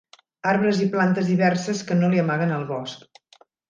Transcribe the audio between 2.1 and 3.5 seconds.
li amaguen el bosc.